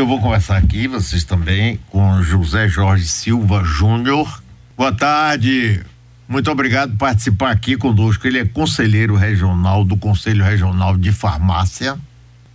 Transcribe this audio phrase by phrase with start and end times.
[0.00, 4.42] eu vou conversar aqui, vocês também, com José Jorge Silva Júnior.
[4.74, 5.78] Boa tarde.
[6.26, 8.26] Muito obrigado por participar aqui conosco.
[8.26, 11.98] Ele é conselheiro regional do Conselho Regional de Farmácia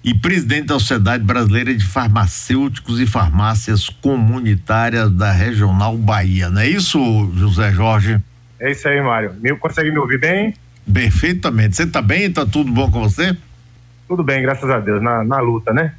[0.04, 6.50] e presidente da Sociedade Brasileira de Farmacêuticos e Farmácias Comunitárias da Regional Bahia.
[6.50, 7.00] Não é isso,
[7.36, 8.20] José Jorge?
[8.60, 9.36] É isso aí, Mário.
[9.40, 10.56] Me, consegue me ouvir bem?
[10.92, 11.76] Perfeitamente.
[11.76, 12.24] Você está bem?
[12.24, 13.38] Está tudo bom com você?
[14.08, 15.00] Tudo bem, graças a Deus.
[15.04, 15.94] Na, na luta, né?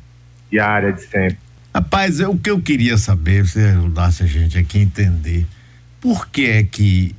[0.56, 1.36] Diária de sempre.
[1.74, 5.46] Rapaz, é o que eu queria saber, se ajudasse a gente aqui a entender,
[6.00, 7.14] por que é que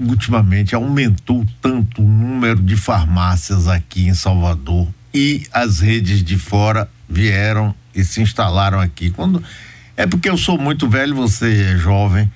[0.00, 6.90] ultimamente aumentou tanto o número de farmácias aqui em Salvador e as redes de fora
[7.08, 9.10] vieram e se instalaram aqui.
[9.10, 9.40] Quando
[9.96, 12.28] é porque eu sou muito velho, você é jovem.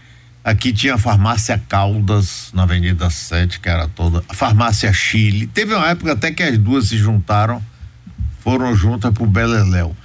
[0.45, 5.49] Aqui tinha a farmácia Caldas na Avenida 7, que era toda, a farmácia Chile.
[5.49, 7.61] Teve uma época até que as duas se juntaram,
[8.39, 9.97] foram juntas pro Beleléu.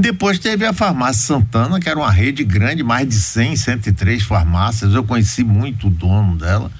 [0.00, 4.94] Depois teve a farmácia Santana, que era uma rede grande, mais de 100, 103 farmácias.
[4.94, 6.70] Eu conheci muito o dono dela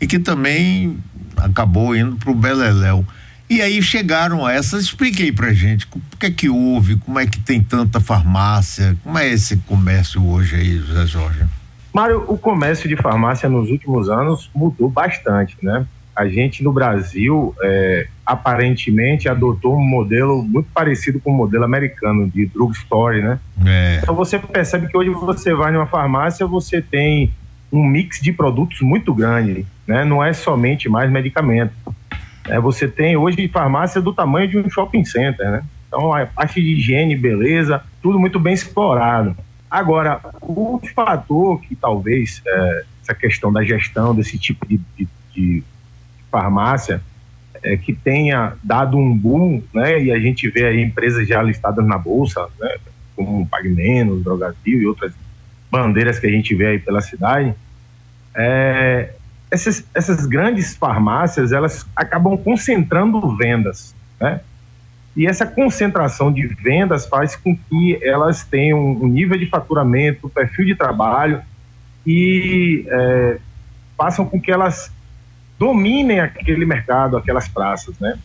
[0.00, 0.98] e que também
[1.36, 3.04] acabou indo pro Beleléu.
[3.50, 7.38] E aí chegaram essas, expliquei pra gente o que é que houve, como é que
[7.40, 11.44] tem tanta farmácia, como é esse comércio hoje aí, José Jorge?
[11.92, 15.86] Mário, o comércio de farmácia nos últimos anos mudou bastante, né?
[16.16, 22.28] A gente no Brasil, é, aparentemente, adotou um modelo muito parecido com o modelo americano
[22.28, 23.38] de drugstore, né?
[23.66, 24.00] É.
[24.02, 27.32] Então você percebe que hoje você vai numa farmácia, você tem
[27.70, 30.04] um mix de produtos muito grande, né?
[30.04, 31.72] Não é somente mais medicamento
[32.48, 35.64] é, você tem hoje farmácia do tamanho de um shopping center, né?
[35.88, 39.36] Então, a parte de higiene, beleza, tudo muito bem explorado.
[39.70, 45.62] Agora, o fator que talvez é, essa questão da gestão desse tipo de, de, de
[46.36, 47.00] farmácia
[47.62, 50.02] é, que tenha dado um boom, né?
[50.02, 52.76] E a gente vê aí empresas já listadas na bolsa, né?
[53.14, 55.14] Como Pague Menos, Drogasil e outras
[55.70, 57.54] bandeiras que a gente vê aí pela cidade.
[58.34, 59.14] É,
[59.50, 64.40] essas, essas grandes farmácias elas acabam concentrando vendas, né?
[65.16, 70.66] E essa concentração de vendas faz com que elas tenham um nível de faturamento, perfil
[70.66, 71.40] de trabalho
[72.06, 73.38] e é,
[73.96, 74.92] façam com que elas
[75.58, 78.18] dominem aquele mercado, aquelas praças, né?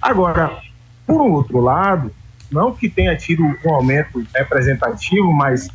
[0.00, 0.58] Agora,
[1.06, 2.14] por outro lado,
[2.50, 5.68] não que tenha tido um aumento representativo, mas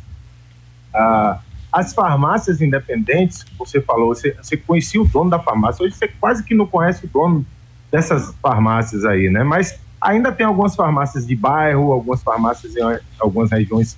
[0.92, 1.40] ah,
[1.72, 6.42] as farmácias independentes, você falou, você, você conhecia o dono da farmácia, hoje você quase
[6.44, 7.44] que não conhece o dono
[7.90, 9.42] dessas farmácias aí, né?
[9.42, 12.80] Mas ainda tem algumas farmácias de bairro, algumas farmácias em
[13.18, 13.96] algumas regiões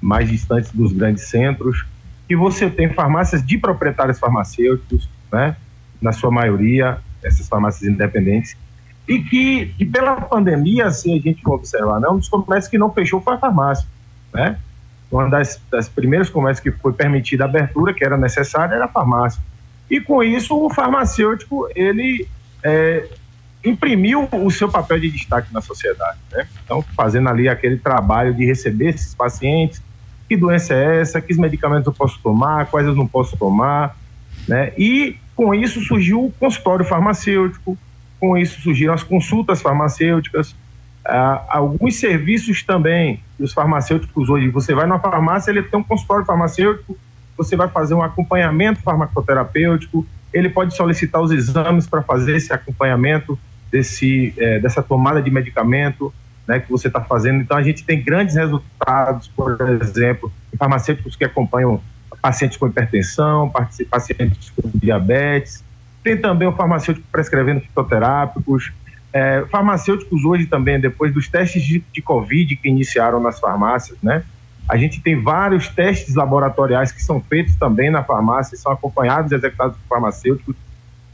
[0.00, 1.86] mais distantes dos grandes centros,
[2.28, 5.56] que você tem farmácias de proprietários farmacêuticos, né?
[6.04, 8.56] Na sua maioria, essas farmácias independentes,
[9.08, 12.08] e que, que pela pandemia, assim, a gente for observar, né?
[12.08, 13.86] Um dos comércios que não fechou foi a farmácia,
[14.32, 14.58] né?
[15.10, 18.88] uma das, das primeiras comércios que foi permitida a abertura, que era necessária, era a
[18.88, 19.40] farmácia.
[19.88, 22.26] E com isso, o farmacêutico, ele
[22.62, 23.08] é,
[23.64, 26.18] imprimiu o seu papel de destaque na sociedade.
[26.32, 26.46] Né?
[26.64, 29.80] Então, fazendo ali aquele trabalho de receber esses pacientes,
[30.28, 33.96] que doença é essa, que medicamentos eu posso tomar, quais eu não posso tomar,
[34.48, 34.72] né?
[34.76, 37.76] E com isso surgiu o consultório farmacêutico,
[38.20, 40.54] com isso surgiram as consultas farmacêuticas,
[41.04, 46.24] ah, alguns serviços também os farmacêuticos hoje, você vai na farmácia, ele tem um consultório
[46.24, 46.96] farmacêutico,
[47.36, 53.38] você vai fazer um acompanhamento farmacoterapêutico, ele pode solicitar os exames para fazer esse acompanhamento
[53.70, 56.14] desse, é, dessa tomada de medicamento
[56.46, 57.40] né, que você está fazendo.
[57.40, 61.80] Então, a gente tem grandes resultados, por exemplo, em farmacêuticos que acompanham
[62.24, 63.52] pacientes com hipertensão,
[63.90, 65.62] pacientes com diabetes.
[66.02, 68.72] Tem também o farmacêutico prescrevendo fitoterápicos,
[69.12, 74.24] é, farmacêuticos hoje também, depois dos testes de, de, Covid que iniciaram nas farmácias, né?
[74.66, 79.34] A gente tem vários testes laboratoriais que são feitos também na farmácia, são acompanhados e
[79.34, 80.56] executados por farmacêuticos.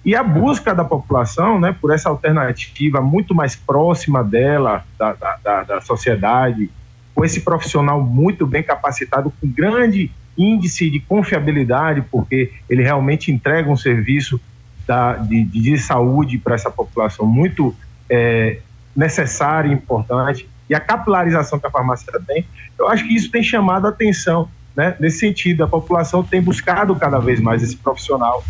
[0.05, 5.65] E a busca da população, né, por essa alternativa muito mais próxima dela, da, da,
[5.65, 6.71] da sociedade,
[7.13, 13.71] com esse profissional muito bem capacitado, com grande índice de confiabilidade, porque ele realmente entrega
[13.71, 14.41] um serviço
[14.87, 17.75] da, de, de saúde para essa população muito
[18.09, 18.59] é,
[18.97, 22.47] necessária e importante, e a capilarização que a farmácia tem,
[22.79, 24.97] eu acho que isso tem chamado a atenção, né?
[25.01, 28.45] Nesse sentido, a população tem buscado cada vez mais esse profissional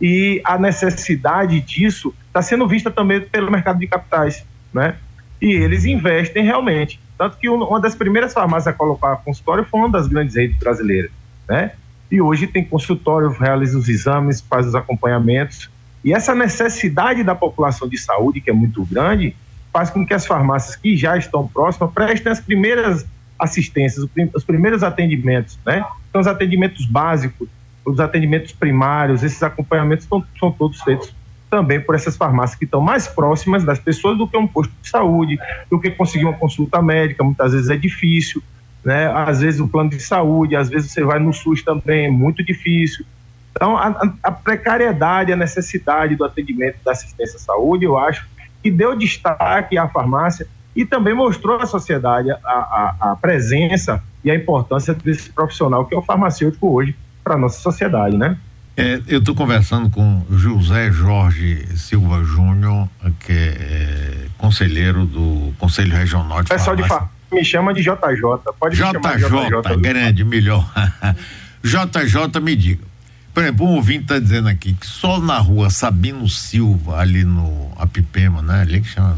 [0.00, 4.96] e a necessidade disso está sendo vista também pelo mercado de capitais, né?
[5.40, 6.98] E eles investem realmente.
[7.18, 11.10] Tanto que uma das primeiras farmácias a colocar consultório foi uma das grandes redes brasileiras,
[11.50, 11.72] né?
[12.10, 15.68] E hoje tem consultório, realiza os exames, faz os acompanhamentos
[16.04, 19.36] e essa necessidade da população de saúde, que é muito grande,
[19.72, 23.04] faz com que as farmácias que já estão próximas prestem as primeiras
[23.38, 25.84] assistências, os primeiros atendimentos, né?
[26.08, 27.48] Então, os atendimentos básicos,
[27.84, 31.14] os atendimentos primários, esses acompanhamentos são, são todos feitos
[31.50, 34.88] também por essas farmácias que estão mais próximas das pessoas do que um posto de
[34.88, 35.36] saúde,
[35.68, 38.42] do que conseguir uma consulta médica, muitas vezes é difícil,
[38.84, 39.10] né?
[39.12, 42.44] Às vezes o plano de saúde, às vezes você vai no SUS também, é muito
[42.44, 43.04] difícil.
[43.52, 48.26] Então, a, a precariedade, a necessidade do atendimento da assistência à saúde, eu acho
[48.62, 54.30] que deu destaque à farmácia e também mostrou à sociedade a, a, a presença e
[54.30, 56.94] a importância desse profissional que é o farmacêutico hoje
[57.24, 58.36] para a nossa sociedade, né?
[58.76, 62.88] É, eu estou conversando com José Jorge Silva Júnior,
[63.18, 67.06] que é conselheiro do Conselho Regional de Pessoal Farmácia.
[67.06, 68.22] de me chama de JJ,
[68.58, 69.76] pode JJ, me chamar de JJ.
[69.80, 70.70] grande, melhor.
[71.62, 72.84] JJ, me diga.
[73.32, 77.72] Por exemplo, um ouvinte está dizendo aqui que só na rua Sabino Silva, ali no
[77.76, 78.62] Apipema, né?
[78.62, 79.16] Ali que chama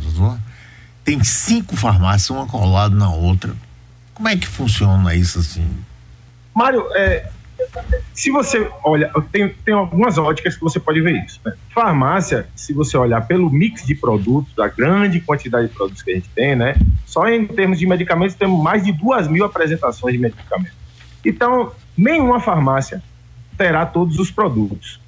[1.04, 3.52] tem cinco farmácias, uma colada na outra.
[4.14, 5.66] Como é que funciona isso assim?
[6.54, 7.28] Mário, é,
[8.14, 11.40] se você olha, tem, tem algumas óticas que você pode ver isso.
[11.44, 11.52] Né?
[11.74, 16.14] Farmácia, se você olhar pelo mix de produtos, a grande quantidade de produtos que a
[16.14, 16.74] gente tem, né?
[17.06, 20.76] Só em termos de medicamentos temos mais de duas mil apresentações de medicamentos.
[21.24, 23.02] Então, nenhuma farmácia
[23.56, 25.00] terá todos os produtos,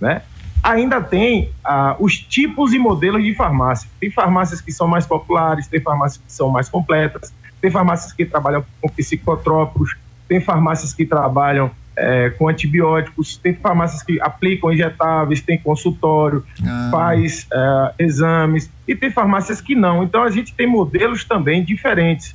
[0.00, 0.22] né?
[0.62, 3.88] Ainda tem ah, os tipos e modelos de farmácia.
[3.98, 8.24] Tem farmácias que são mais populares, tem farmácias que são mais completas, tem farmácias que
[8.24, 9.96] trabalham com psicotrópicos,
[10.28, 16.88] tem farmácias que trabalham é, com antibióticos, tem farmácias que aplicam injetáveis, tem consultório, ah.
[16.90, 20.02] faz é, exames, e tem farmácias que não.
[20.02, 22.34] Então a gente tem modelos também diferentes.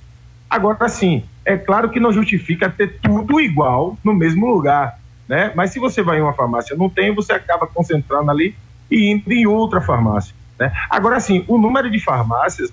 [0.49, 5.51] Agora, sim, é claro que não justifica ter tudo igual no mesmo lugar, né?
[5.55, 8.55] Mas se você vai em uma farmácia não tem, você acaba concentrando ali
[8.89, 10.71] e indo em outra farmácia, né?
[10.89, 12.71] Agora, sim, o número de farmácias,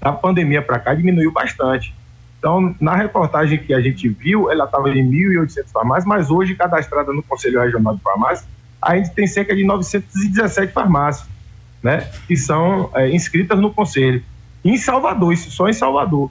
[0.00, 1.94] da pandemia para cá diminuiu bastante.
[2.38, 7.12] Então, na reportagem que a gente viu, ela estava em 1.800 farmácias, mas hoje, cadastrada
[7.12, 8.48] no Conselho Regional de Farmácias,
[8.80, 11.28] a gente tem cerca de 917 farmácias,
[11.82, 14.22] né, que são é, inscritas no Conselho.
[14.64, 16.30] Em Salvador, isso só em Salvador.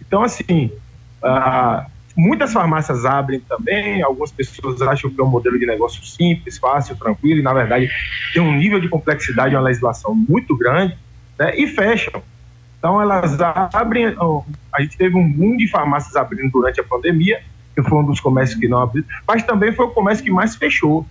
[0.00, 0.70] Então, assim,
[1.22, 6.56] ah, muitas farmácias abrem também, algumas pessoas acham que é um modelo de negócio simples,
[6.56, 7.90] fácil, tranquilo, e na verdade
[8.32, 10.96] tem um nível de complexidade, uma legislação muito grande,
[11.36, 12.22] né, e fecham.
[12.78, 14.14] Então, elas abrem.
[14.72, 17.40] A gente teve um boom de farmácias abrindo durante a pandemia,
[17.74, 20.56] que foi um dos comércios que não abriu, mas também foi o comércio que mais
[20.56, 21.06] fechou,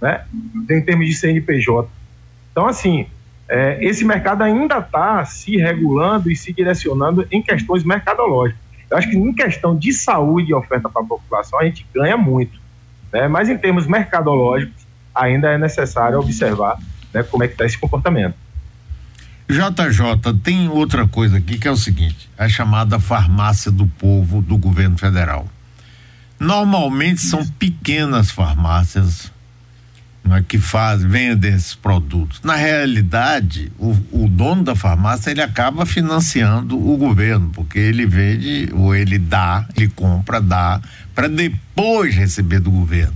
[0.00, 0.24] né?
[0.70, 1.88] Em termos de CNPJ.
[2.52, 3.06] Então, assim,
[3.48, 8.62] é, esse mercado ainda está se regulando e se direcionando em questões mercadológicas.
[8.90, 12.16] Eu acho que em questão de saúde e oferta para a população, a gente ganha
[12.16, 12.58] muito.
[13.12, 13.28] Né?
[13.28, 16.78] Mas em termos mercadológicos, ainda é necessário observar
[17.12, 18.34] né, como é que está esse comportamento.
[19.48, 24.56] JJ, tem outra coisa aqui que é o seguinte: a chamada farmácia do povo do
[24.56, 25.48] governo federal.
[26.38, 29.32] Normalmente são pequenas farmácias
[30.24, 32.40] né, que fazem, vendem esses produtos.
[32.42, 38.70] Na realidade, o, o, dono da farmácia ele acaba financiando o governo, porque ele vende
[38.72, 40.80] ou ele dá, ele compra, dá,
[41.14, 43.14] para depois receber do governo.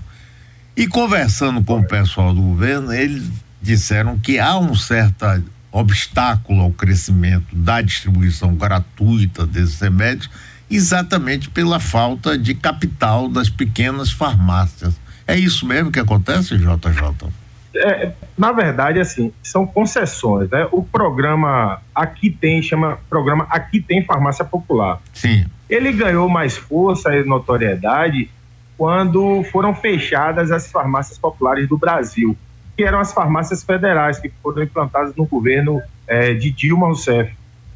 [0.77, 3.29] E conversando com o pessoal do governo, eles
[3.61, 10.31] disseram que há um certa obstáculo ao crescimento da distribuição gratuita desses remédios,
[10.71, 14.95] exatamente pela falta de capital das pequenas farmácias.
[15.27, 17.29] É isso mesmo que acontece, JJ?
[17.77, 20.67] É, na verdade, assim, são concessões, né?
[20.73, 25.01] O programa Aqui Tem, chama programa Aqui Tem Farmácia Popular.
[25.13, 25.45] Sim.
[25.69, 28.31] Ele ganhou mais força e notoriedade
[28.77, 32.37] quando foram fechadas as farmácias populares do Brasil
[32.79, 37.35] que eram as farmácias federais que foram implantadas no governo é, de Dilma Rousseff,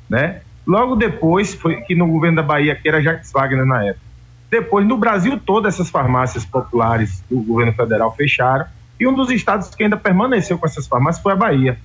[0.09, 0.43] né?
[0.65, 4.07] Logo depois, foi que no governo da Bahia, que era Jacques Wagner na época.
[4.49, 8.65] Depois, no Brasil todo, essas farmácias populares do governo federal fecharam,
[9.01, 11.77] e um dos estados que ainda permaneceu com essas farmácias foi a Bahia.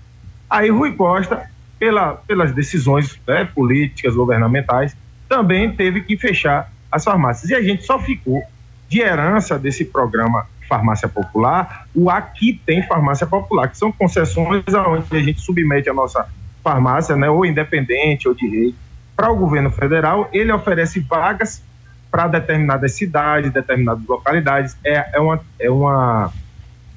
[0.48, 4.96] Aí Rui Costa, pela, pelas decisões né, políticas, governamentais,
[5.28, 7.50] também teve que fechar as farmácias.
[7.50, 8.44] E a gente só ficou
[8.88, 15.18] de herança desse programa farmácia popular, o aqui tem farmácia popular, que são concessões onde
[15.18, 16.28] a gente submete a nossa
[16.64, 18.76] farmácia, né, ou independente ou de rede,
[19.16, 21.64] para o governo federal, ele oferece vagas
[22.12, 24.78] para determinadas cidades, determinadas localidades.
[24.86, 26.32] É, é uma, é uma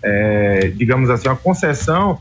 [0.03, 2.19] é, digamos assim, uma concessão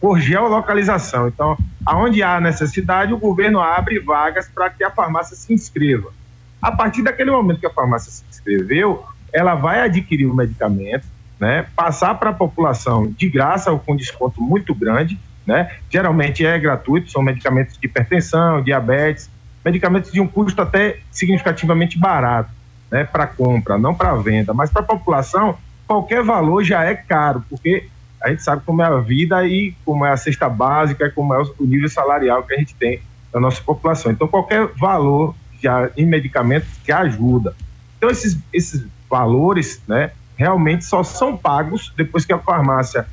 [0.00, 1.28] por geolocalização.
[1.28, 6.12] Então, aonde há necessidade, o governo abre vagas para que a farmácia se inscreva.
[6.60, 11.06] A partir daquele momento que a farmácia se inscreveu, ela vai adquirir o medicamento,
[11.38, 15.70] né, passar para a população de graça ou com desconto muito grande, né?
[15.90, 19.30] Geralmente é gratuito, são medicamentos de hipertensão, diabetes,
[19.64, 22.50] medicamentos de um custo até significativamente barato,
[22.90, 25.56] né, para compra, não para venda, mas para a população,
[25.86, 27.88] qualquer valor já é caro, porque
[28.22, 31.42] a gente sabe como é a vida e como é a cesta básica, como é
[31.42, 33.00] o nível salarial que a gente tem
[33.32, 34.10] da nossa população.
[34.10, 37.54] Então, qualquer valor já em medicamentos que ajuda.
[37.96, 43.06] Então, esses, esses valores, né, realmente só são pagos depois que a farmácia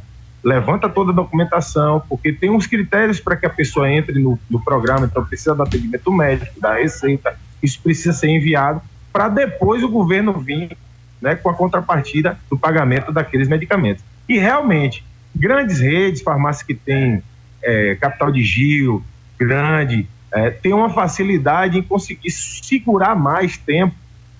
[0.43, 4.61] levanta toda a documentação, porque tem uns critérios para que a pessoa entre no, no,
[4.61, 8.81] programa, então precisa do atendimento médico, da receita, isso precisa ser enviado
[9.11, 10.75] para depois o governo vir
[11.21, 14.03] né, com a contrapartida do pagamento daqueles medicamentos.
[14.27, 17.23] E realmente, grandes redes, farmácias que têm
[17.61, 19.01] é, capital de giro
[19.39, 23.95] grande, é, tem uma facilidade em conseguir segurar mais tempo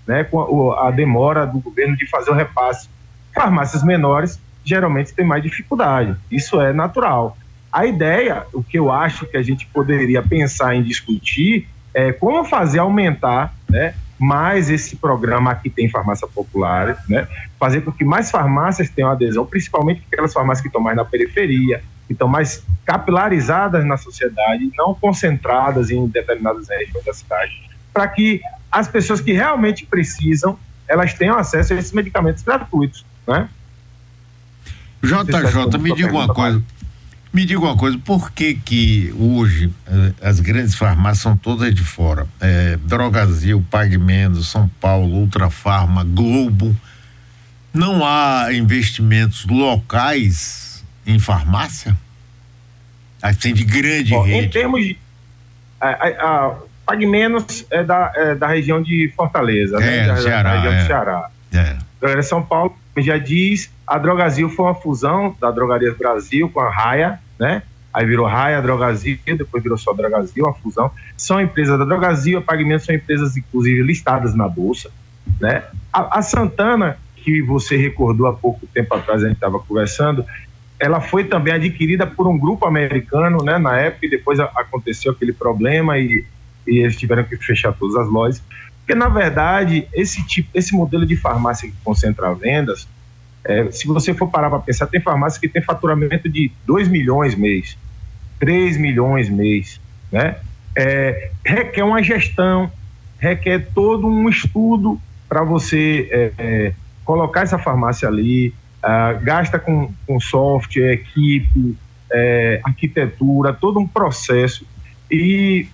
[0.08, 2.90] né, com a, demora do governo de fazer o repasse.
[3.34, 7.38] Farmácias menores geralmente têm mais dificuldade, isso é natural.
[7.72, 12.46] A ideia, o que eu acho que a gente poderia pensar em discutir, é como
[12.46, 17.28] fazer aumentar né, mais esse programa aqui tem farmácia popular, né?
[17.60, 21.84] Fazer com que mais farmácias tenham adesão, principalmente aquelas farmácias que estão mais na periferia,
[22.08, 27.52] que estão mais capilarizadas na sociedade, não concentradas em determinadas regiões da cidade,
[27.94, 28.42] para que
[28.74, 33.48] as pessoas que realmente precisam, elas tenham acesso a esses medicamentos gratuitos, né?
[35.04, 36.64] JJ, me diga uma coisa.
[37.32, 41.84] Me diga uma coisa, por que que hoje eh, as grandes farmácias são todas de
[41.84, 42.28] fora?
[42.40, 46.76] Eh, Drogazil, Pague Menos, São Paulo, Ultrafarma, Globo.
[47.74, 51.98] Não há investimentos locais em farmácia?
[53.20, 54.46] Assim, de grande Bom, rede.
[54.46, 54.98] Em termos de.
[55.82, 59.98] A, a, a Pague Menos é da, é da região de Fortaleza, né?
[59.98, 60.08] é, né?
[60.08, 60.82] Da, Ceará, da região é.
[60.82, 61.30] do Ceará.
[61.54, 62.22] É.
[62.22, 67.20] São Paulo já diz, a Drogazil foi uma fusão da Drogarias Brasil com a Raia,
[67.40, 67.64] né?
[67.94, 70.92] Aí virou Raia, Drogazil, depois virou só Drogazil, a fusão.
[71.16, 74.90] São empresas da Drogazil, a Pagamentos são empresas, inclusive, listadas na Bolsa,
[75.40, 75.64] né?
[75.92, 80.26] A, a Santana, que você recordou há pouco tempo atrás, a gente estava conversando,
[80.80, 83.58] ela foi também adquirida por um grupo americano, né?
[83.58, 86.26] Na época, e depois aconteceu aquele problema e,
[86.68, 88.42] e eles tiveram que fechar todas as lojas.
[88.80, 92.88] Porque, na verdade, esse tipo, esse modelo de farmácia que concentra vendas,
[93.46, 97.36] é, se você for parar para pensar, tem farmácia que tem faturamento de 2 milhões
[97.36, 97.78] mês,
[98.40, 99.80] 3 milhões mês,
[100.12, 100.38] né?
[100.76, 102.72] É, requer uma gestão,
[103.20, 106.74] requer todo um estudo para você é, é,
[107.06, 108.54] colocar essa farmácia ali,
[109.22, 111.78] gasta com, com software, equipe,
[112.12, 114.66] é, arquitetura, todo um processo.
[115.10, 115.68] E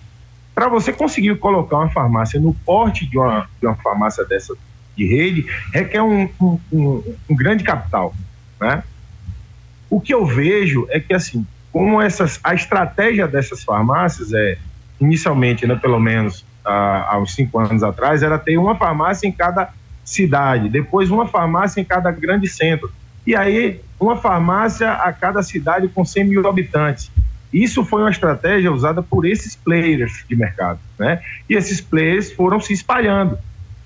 [0.60, 4.54] para você conseguir colocar uma farmácia no porte de uma, de uma farmácia dessa
[4.94, 8.14] de rede, requer um, um, um, um grande capital.
[8.60, 8.82] Né?
[9.88, 14.58] O que eu vejo é que, assim, como essas, a estratégia dessas farmácias é,
[15.00, 19.72] inicialmente, né, pelo menos há, uns cinco anos atrás, era ter uma farmácia em cada
[20.04, 22.92] cidade, depois uma farmácia em cada grande centro,
[23.26, 27.10] e aí uma farmácia a cada cidade com 100 mil habitantes.
[27.52, 31.20] Isso foi uma estratégia usada por esses players de mercado, né?
[31.48, 33.38] E esses players foram se espalhando,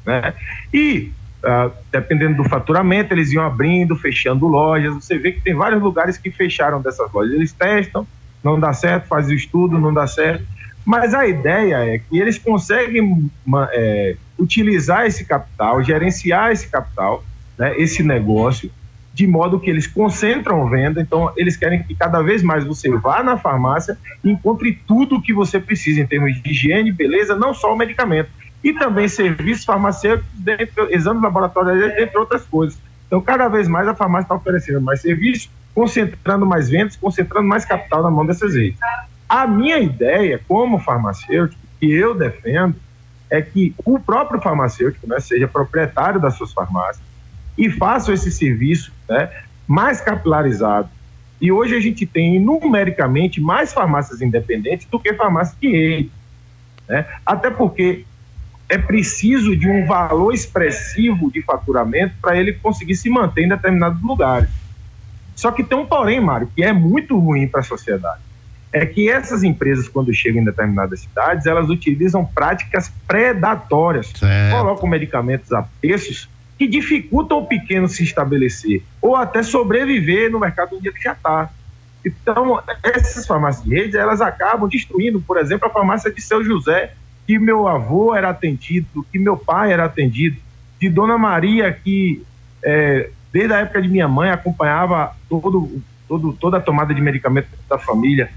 [0.05, 0.35] né?
[0.73, 1.13] E
[1.45, 4.95] uh, dependendo do faturamento, eles iam abrindo, fechando lojas.
[4.95, 7.33] Você vê que tem vários lugares que fecharam dessas lojas.
[7.33, 8.07] Eles testam,
[8.43, 10.45] não dá certo, fazem o estudo, não dá certo.
[10.85, 13.31] Mas a ideia é que eles conseguem
[13.73, 17.25] é, utilizar esse capital, gerenciar esse capital,
[17.57, 18.71] né, esse negócio,
[19.15, 23.23] de modo que eles concentram venda, então eles querem que cada vez mais você vá
[23.23, 27.55] na farmácia e encontre tudo o que você precisa em termos de higiene, beleza, não
[27.55, 28.29] só o medicamento,
[28.63, 32.77] e também serviços farmacêuticos, dentro, exames laboratoriais, entre outras coisas.
[33.07, 37.65] Então, cada vez mais a farmácia está oferecendo mais serviços, concentrando mais vendas, concentrando mais
[37.65, 38.79] capital na mão dessas redes.
[39.29, 42.75] A minha ideia, como farmacêutico, que eu defendo,
[43.31, 47.14] é que o próprio farmacêutico né, seja proprietário das suas farmácias,
[47.57, 49.31] e façam esse serviço né,
[49.67, 50.89] mais capilarizado.
[51.41, 56.11] E hoje a gente tem numericamente mais farmácias independentes do que farmácias de rede.
[56.89, 57.07] Né?
[57.25, 58.05] Até porque
[58.69, 64.03] é preciso de um valor expressivo de faturamento para ele conseguir se manter em determinados
[64.03, 64.49] lugares.
[65.37, 68.21] Só que tem um porém, Mário, que é muito ruim para a sociedade.
[68.73, 74.13] É que essas empresas, quando chegam em determinadas cidades, elas utilizam práticas predatórias.
[74.17, 74.57] Certo.
[74.57, 80.77] Colocam medicamentos a preços que dificultam o pequeno se estabelecer ou até sobreviver no mercado
[80.77, 81.51] onde ele já está.
[82.05, 86.93] Então, essas farmácias de rede, elas acabam destruindo, por exemplo, a farmácia de Seu José,
[87.27, 90.37] que meu avô era atendido, que meu pai era atendido,
[90.79, 92.23] de Dona Maria, que
[92.63, 97.49] é, desde a época de minha mãe acompanhava todo, todo, toda a tomada de medicamento
[97.69, 98.31] da família,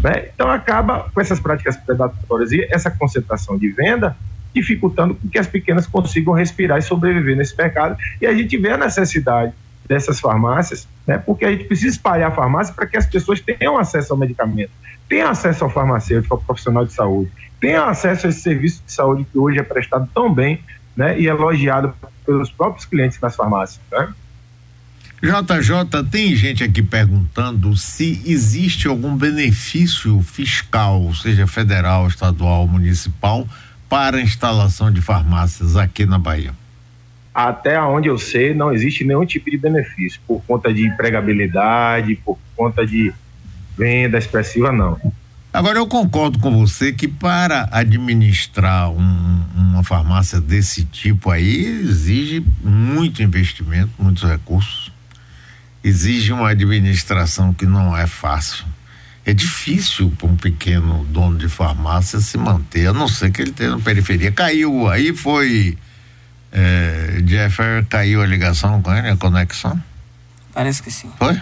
[0.00, 0.28] Né?
[0.32, 4.16] Então acaba com essas práticas predatórias e essa concentração de venda
[4.54, 7.96] dificultando que as pequenas consigam respirar e sobreviver nesse mercado.
[8.20, 9.52] E a gente vê a necessidade
[9.86, 11.18] dessas farmácias, né?
[11.18, 14.70] porque a gente precisa espalhar a farmácia para que as pessoas tenham acesso ao medicamento,
[15.08, 19.26] tenham acesso ao farmacêutico, ao profissional de saúde, tenham acesso a esse serviço de saúde
[19.30, 20.60] que hoje é prestado tão bem
[20.94, 21.18] né?
[21.18, 21.94] e elogiado
[22.26, 23.80] pelos próprios clientes das farmácias.
[23.90, 24.12] Né?
[25.20, 33.48] JJ, tem gente aqui perguntando se existe algum benefício fiscal, seja federal, estadual, municipal,
[33.88, 36.52] para a instalação de farmácias aqui na Bahia.
[37.34, 42.38] Até onde eu sei, não existe nenhum tipo de benefício, por conta de empregabilidade, por
[42.56, 43.12] conta de
[43.76, 45.00] venda expressiva, não.
[45.52, 52.44] Agora, eu concordo com você que para administrar um, uma farmácia desse tipo aí, exige
[52.62, 54.92] muito investimento, muitos recursos
[55.82, 58.64] exige uma administração que não é fácil.
[59.28, 63.52] É difícil para um pequeno dono de farmácia se manter, a não ser que ele
[63.52, 64.32] tenha na periferia.
[64.32, 65.76] Caiu, aí foi.
[66.50, 69.78] É, Jeffer, caiu a ligação com ele, a conexão?
[70.54, 71.10] Parece que sim.
[71.18, 71.38] Foi?